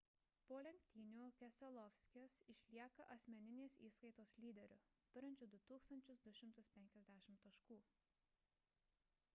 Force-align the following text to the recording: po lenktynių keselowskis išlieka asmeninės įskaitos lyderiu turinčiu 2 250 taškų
po 0.51 0.55
lenktynių 0.67 1.25
keselowskis 1.41 2.37
išlieka 2.53 3.05
asmeninės 3.17 3.77
įskaitos 3.89 4.33
lyderiu 4.45 4.79
turinčiu 5.17 5.51
2 5.53 5.61
250 5.69 6.61
taškų 7.45 7.79